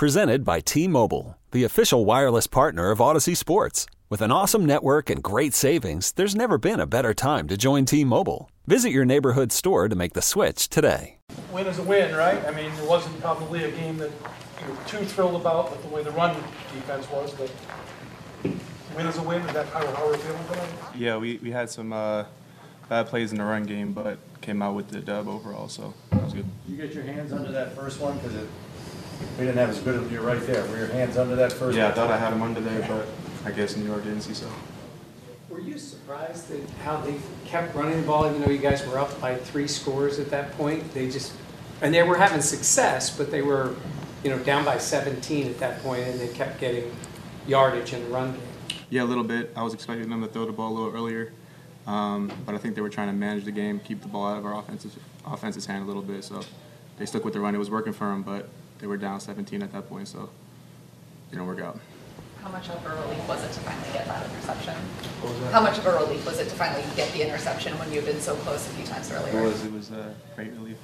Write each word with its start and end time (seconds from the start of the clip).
Presented 0.00 0.46
by 0.46 0.60
T 0.60 0.88
Mobile, 0.88 1.36
the 1.50 1.64
official 1.64 2.06
wireless 2.06 2.46
partner 2.46 2.90
of 2.90 3.00
Audacy 3.00 3.36
Sports. 3.36 3.84
With 4.08 4.22
an 4.22 4.32
awesome 4.32 4.64
network 4.64 5.10
and 5.10 5.22
great 5.22 5.52
savings, 5.52 6.12
there's 6.12 6.34
never 6.34 6.56
been 6.56 6.80
a 6.80 6.86
better 6.86 7.12
time 7.12 7.46
to 7.48 7.58
join 7.58 7.84
T 7.84 8.02
Mobile. 8.02 8.50
Visit 8.66 8.92
your 8.92 9.04
neighborhood 9.04 9.52
store 9.52 9.90
to 9.90 9.94
make 9.94 10.14
the 10.14 10.22
switch 10.22 10.70
today. 10.70 11.18
Win 11.52 11.66
is 11.66 11.78
a 11.78 11.82
win, 11.82 12.16
right? 12.16 12.42
I 12.46 12.50
mean, 12.50 12.72
it 12.72 12.88
wasn't 12.88 13.20
probably 13.20 13.64
a 13.64 13.70
game 13.72 13.98
that 13.98 14.10
you 14.62 14.72
were 14.72 14.78
too 14.86 15.04
thrilled 15.04 15.38
about 15.38 15.70
with 15.70 15.82
the 15.82 15.88
way 15.94 16.02
the 16.02 16.12
run 16.12 16.34
defense 16.72 17.06
was, 17.10 17.34
but 17.34 17.52
win 18.96 19.06
is 19.06 19.18
a 19.18 19.22
win. 19.22 19.42
Is 19.42 19.52
that 19.52 19.66
how, 19.66 19.86
how 19.86 20.06
we're 20.06 20.16
feeling 20.16 20.42
tonight? 20.46 20.70
Yeah, 20.96 21.18
we, 21.18 21.36
we 21.42 21.50
had 21.50 21.68
some 21.68 21.92
uh, 21.92 22.24
bad 22.88 23.08
plays 23.08 23.32
in 23.32 23.36
the 23.36 23.44
run 23.44 23.64
game, 23.64 23.92
but 23.92 24.16
came 24.40 24.62
out 24.62 24.76
with 24.76 24.88
the 24.88 25.00
dub 25.00 25.28
overall, 25.28 25.68
so 25.68 25.92
that 26.08 26.24
was 26.24 26.32
good. 26.32 26.46
You 26.66 26.78
get 26.78 26.94
your 26.94 27.04
hands 27.04 27.34
under 27.34 27.52
that 27.52 27.76
first 27.76 28.00
one, 28.00 28.16
because 28.16 28.34
it, 28.34 28.48
we 29.38 29.44
didn't 29.44 29.58
have 29.58 29.70
as 29.70 29.80
good 29.80 29.96
of 29.96 30.10
you 30.12 30.20
right 30.20 30.40
there. 30.46 30.64
Were 30.66 30.78
your 30.78 30.88
hands 30.88 31.16
under 31.16 31.36
that 31.36 31.52
first? 31.52 31.76
Yeah, 31.76 31.88
I 31.88 31.92
thought 31.92 32.10
I 32.10 32.18
had 32.18 32.32
them 32.32 32.42
under 32.42 32.60
there, 32.60 32.86
but 32.88 33.06
I 33.44 33.54
guess 33.54 33.76
New 33.76 33.86
York 33.86 34.04
didn't 34.04 34.22
see 34.22 34.34
so. 34.34 34.50
Were 35.48 35.60
you 35.60 35.78
surprised 35.78 36.50
at 36.52 36.68
how 36.84 36.98
they 36.98 37.16
kept 37.44 37.74
running 37.74 38.00
the 38.00 38.06
ball, 38.06 38.28
even 38.28 38.40
though 38.42 38.50
you 38.50 38.58
guys 38.58 38.86
were 38.86 38.98
up 38.98 39.18
by 39.20 39.36
three 39.36 39.66
scores 39.66 40.18
at 40.18 40.30
that 40.30 40.52
point? 40.56 40.92
They 40.94 41.10
just, 41.10 41.32
and 41.82 41.92
they 41.92 42.02
were 42.02 42.16
having 42.16 42.40
success, 42.40 43.16
but 43.16 43.30
they 43.30 43.42
were, 43.42 43.74
you 44.22 44.30
know, 44.30 44.38
down 44.40 44.64
by 44.64 44.78
17 44.78 45.46
at 45.48 45.58
that 45.58 45.82
point, 45.82 46.02
and 46.02 46.20
they 46.20 46.28
kept 46.28 46.60
getting 46.60 46.90
yardage 47.46 47.92
in 47.92 48.04
the 48.04 48.10
run 48.10 48.32
game. 48.32 48.42
Yeah, 48.90 49.02
a 49.02 49.04
little 49.04 49.24
bit. 49.24 49.52
I 49.56 49.62
was 49.62 49.74
expecting 49.74 50.08
them 50.08 50.20
to 50.22 50.28
throw 50.28 50.46
the 50.46 50.52
ball 50.52 50.72
a 50.72 50.74
little 50.74 50.94
earlier, 50.94 51.32
um, 51.86 52.30
but 52.44 52.54
I 52.54 52.58
think 52.58 52.74
they 52.74 52.82
were 52.82 52.90
trying 52.90 53.08
to 53.08 53.14
manage 53.14 53.44
the 53.44 53.52
game, 53.52 53.80
keep 53.80 54.02
the 54.02 54.08
ball 54.08 54.26
out 54.26 54.38
of 54.38 54.44
our 54.44 54.58
offensive 54.58 54.96
offense's 55.26 55.66
hand 55.66 55.84
a 55.84 55.86
little 55.86 56.02
bit. 56.02 56.24
So 56.24 56.42
they 56.98 57.06
stuck 57.06 57.24
with 57.24 57.34
the 57.34 57.40
run. 57.40 57.54
It 57.54 57.58
was 57.58 57.70
working 57.70 57.92
for 57.92 58.08
them, 58.08 58.22
but 58.22 58.48
they 58.80 58.86
were 58.86 58.96
down 58.96 59.20
17 59.20 59.62
at 59.62 59.72
that 59.72 59.88
point, 59.88 60.08
so 60.08 60.22
it 60.22 61.32
didn't 61.32 61.46
work 61.46 61.60
out. 61.60 61.78
How 62.42 62.48
much 62.48 62.68
of 62.70 62.84
a 62.84 62.88
relief 62.88 63.28
was 63.28 63.44
it 63.44 63.52
to 63.52 63.60
finally 63.60 63.92
get 63.92 64.06
that 64.06 64.24
interception? 64.30 64.74
How 65.52 65.60
much 65.60 65.78
of 65.78 65.86
a 65.86 65.92
relief 65.92 66.24
was 66.24 66.38
it 66.38 66.48
to 66.48 66.54
finally 66.56 66.82
get 66.96 67.12
the 67.12 67.26
interception 67.26 67.78
when 67.78 67.92
you've 67.92 68.06
been 68.06 68.20
so 68.20 68.34
close 68.36 68.66
a 68.66 68.70
few 68.70 68.86
times 68.86 69.10
earlier? 69.12 69.28
It 69.28 69.34
earlier? 69.34 69.48
was 69.50 69.64
it 69.64 69.72
was 69.72 69.90
a 69.90 70.14
great 70.34 70.52
relief. 70.52 70.78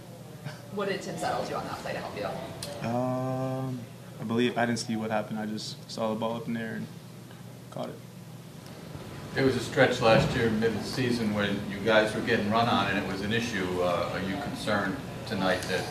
What 0.74 0.88
did 0.88 1.00
Tim 1.00 1.16
Settle 1.16 1.44
do 1.46 1.54
on 1.54 1.64
that 1.64 1.78
play 1.78 1.92
to 1.92 1.98
help 1.98 2.16
you? 2.16 2.86
Um, 2.88 3.80
I 4.20 4.24
believe 4.24 4.58
I 4.58 4.66
didn't 4.66 4.80
see 4.80 4.96
what 4.96 5.10
happened. 5.10 5.38
I 5.38 5.46
just 5.46 5.90
saw 5.90 6.10
the 6.12 6.20
ball 6.20 6.36
up 6.36 6.46
in 6.46 6.52
there 6.52 6.74
and 6.74 6.86
caught 7.70 7.88
it. 7.88 7.94
There 9.34 9.44
was 9.44 9.56
a 9.56 9.60
stretch 9.60 10.00
last 10.02 10.34
year, 10.36 10.50
mid-season, 10.50 11.34
when 11.34 11.60
you 11.70 11.78
guys 11.84 12.14
were 12.14 12.20
getting 12.22 12.50
run 12.50 12.68
on 12.68 12.88
and 12.90 12.98
it 12.98 13.10
was 13.10 13.22
an 13.22 13.32
issue. 13.32 13.66
Uh, 13.80 14.10
Are 14.12 14.20
you 14.20 14.36
concerned 14.42 14.96
tonight 15.26 15.62
that 15.62 15.84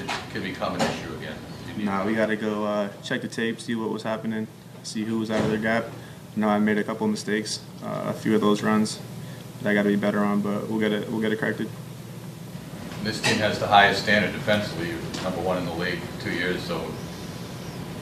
it 0.00 0.10
could 0.32 0.42
become 0.42 0.74
an 0.74 0.80
issue 0.80 1.14
again? 1.14 1.36
You 1.76 1.84
Nah, 1.84 2.04
we 2.04 2.14
got 2.14 2.26
to 2.26 2.36
go 2.36 2.64
uh, 2.64 2.88
check 3.02 3.22
the 3.22 3.28
tape, 3.28 3.60
see 3.60 3.74
what 3.74 3.90
was 3.90 4.02
happening, 4.02 4.46
see 4.82 5.04
who 5.04 5.18
was 5.18 5.30
out 5.30 5.40
of 5.42 5.48
their 5.50 5.58
gap. 5.58 5.84
I 6.36 6.40
know 6.40 6.48
I 6.48 6.58
made 6.58 6.78
a 6.78 6.84
couple 6.84 7.04
of 7.04 7.10
mistakes, 7.10 7.60
uh, 7.82 8.04
a 8.06 8.12
few 8.12 8.34
of 8.34 8.40
those 8.40 8.62
runs 8.62 9.00
that 9.62 9.70
I 9.70 9.74
got 9.74 9.82
to 9.82 9.88
be 9.88 9.96
better 9.96 10.20
on, 10.20 10.40
but 10.40 10.68
we'll 10.68 10.80
get 10.80 10.92
it. 10.92 11.10
We'll 11.10 11.20
get 11.20 11.32
it 11.32 11.38
corrected. 11.38 11.68
This 13.02 13.20
team 13.20 13.38
has 13.38 13.58
the 13.58 13.66
highest 13.66 14.02
standard 14.02 14.32
defensively, 14.32 14.92
number 15.22 15.40
one 15.40 15.56
in 15.58 15.64
the 15.66 15.74
league 15.74 16.00
for 16.00 16.24
two 16.24 16.32
years, 16.32 16.62
so 16.62 16.90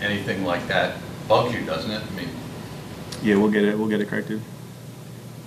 anything 0.01 0.45
like 0.45 0.67
that 0.69 0.97
bugs 1.29 1.55
you, 1.55 1.65
doesn't 1.65 1.91
it? 1.91 2.03
I 2.03 2.17
mean, 2.17 2.29
Yeah, 3.23 3.37
we'll 3.37 3.51
get 3.51 3.65
it. 3.65 3.79
We'll 3.79 3.89
get 3.89 4.01
it 4.01 4.09
corrected. 4.09 4.41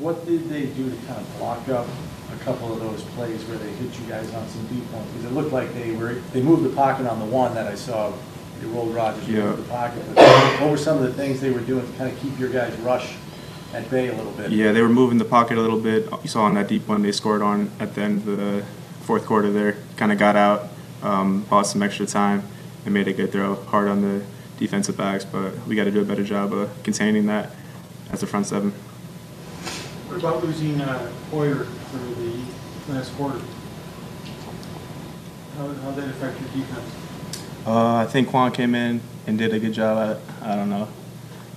What 0.01 0.25
did 0.25 0.49
they 0.49 0.65
do 0.65 0.89
to 0.89 0.95
kind 1.05 1.19
of 1.19 1.37
block 1.37 1.69
up 1.69 1.85
a 2.33 2.43
couple 2.43 2.73
of 2.73 2.79
those 2.79 3.03
plays 3.15 3.43
where 3.45 3.57
they 3.59 3.69
hit 3.73 3.99
you 3.99 4.05
guys 4.07 4.33
on 4.33 4.47
some 4.49 4.65
deep 4.65 4.89
ones? 4.91 5.07
Because 5.11 5.25
it 5.25 5.33
looked 5.33 5.53
like 5.53 5.71
they 5.75 5.91
were, 5.91 6.15
they 6.33 6.41
moved 6.41 6.63
the 6.63 6.75
pocket 6.75 7.05
on 7.05 7.19
the 7.19 7.25
one 7.25 7.53
that 7.53 7.67
I 7.67 7.75
saw, 7.75 8.11
they 8.59 8.65
rolled 8.67 8.95
Rodgers, 8.95 9.27
Yeah. 9.29 9.43
moved 9.43 9.65
the 9.65 9.69
pocket. 9.69 10.03
But 10.15 10.59
What 10.61 10.71
were 10.71 10.77
some 10.77 10.97
of 10.97 11.03
the 11.03 11.13
things 11.13 11.39
they 11.39 11.51
were 11.51 11.59
doing 11.59 11.85
to 11.85 11.97
kind 11.99 12.11
of 12.11 12.17
keep 12.19 12.39
your 12.39 12.49
guys 12.49 12.75
rush 12.77 13.13
at 13.75 13.89
bay 13.91 14.07
a 14.07 14.15
little 14.15 14.31
bit? 14.31 14.49
Yeah, 14.51 14.71
they 14.71 14.81
were 14.81 14.89
moving 14.89 15.19
the 15.19 15.25
pocket 15.25 15.59
a 15.59 15.61
little 15.61 15.79
bit. 15.79 16.09
You 16.23 16.29
saw 16.29 16.43
on 16.45 16.55
that 16.55 16.67
deep 16.67 16.87
one 16.87 17.03
they 17.03 17.11
scored 17.11 17.43
on 17.43 17.69
at 17.79 17.93
the 17.93 18.01
end 18.01 18.27
of 18.27 18.37
the 18.37 18.63
fourth 19.01 19.25
quarter. 19.27 19.51
There, 19.51 19.77
kind 19.97 20.11
of 20.11 20.17
got 20.17 20.35
out, 20.35 20.69
um, 21.03 21.41
bought 21.43 21.67
some 21.67 21.83
extra 21.83 22.07
time, 22.07 22.41
and 22.85 22.93
made 22.93 23.07
a 23.07 23.13
good 23.13 23.31
throw. 23.31 23.53
Hard 23.53 23.87
on 23.87 24.01
the 24.01 24.23
defensive 24.57 24.97
backs, 24.97 25.25
but 25.25 25.67
we 25.67 25.75
got 25.75 25.83
to 25.83 25.91
do 25.91 26.01
a 26.01 26.05
better 26.05 26.23
job 26.23 26.53
of 26.53 26.71
containing 26.81 27.27
that 27.27 27.51
as 28.11 28.23
a 28.23 28.27
front 28.27 28.47
seven. 28.47 28.73
What 30.11 30.19
about 30.19 30.43
losing 30.43 30.81
uh, 30.81 31.09
Poyer 31.31 31.65
for 31.65 31.97
the 31.97 32.93
last 32.93 33.15
quarter? 33.15 33.39
How, 35.55 35.67
how'd 35.69 35.95
that 35.95 36.09
affect 36.09 36.37
your 36.41 36.49
defense? 36.49 36.95
Uh, 37.65 37.95
I 37.95 38.05
think 38.07 38.27
Quan 38.27 38.51
came 38.51 38.75
in 38.75 38.99
and 39.25 39.37
did 39.37 39.53
a 39.53 39.59
good 39.59 39.71
job 39.71 39.97
at 39.97 40.17
it. 40.17 40.21
I 40.41 40.57
don't 40.57 40.69
know. 40.69 40.89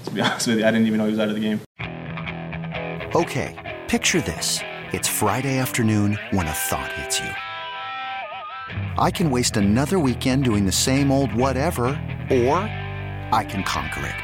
To 0.04 0.10
be 0.12 0.20
honest 0.22 0.46
with 0.46 0.58
you, 0.60 0.66
I 0.66 0.70
didn't 0.70 0.86
even 0.86 0.98
know 0.98 1.06
he 1.06 1.10
was 1.10 1.18
out 1.18 1.30
of 1.30 1.34
the 1.34 1.40
game. 1.40 1.60
Okay, 3.16 3.82
picture 3.88 4.20
this. 4.20 4.60
It's 4.92 5.08
Friday 5.08 5.58
afternoon 5.58 6.16
when 6.30 6.46
a 6.46 6.52
thought 6.52 6.92
hits 6.92 7.18
you. 7.18 7.30
I 9.02 9.10
can 9.10 9.30
waste 9.30 9.56
another 9.56 9.98
weekend 9.98 10.44
doing 10.44 10.64
the 10.64 10.70
same 10.70 11.10
old 11.10 11.34
whatever, 11.34 11.86
or 12.30 12.58
I 13.32 13.44
can 13.48 13.64
conquer 13.64 14.06
it. 14.06 14.23